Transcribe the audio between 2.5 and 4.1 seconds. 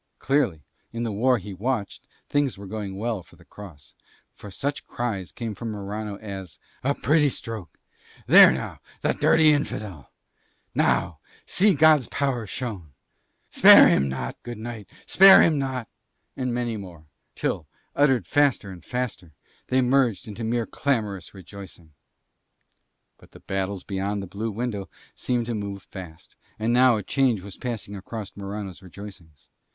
were going well for the Cross,